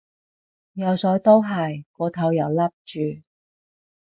[0.73, 3.21] 游水都係，個頭又笠住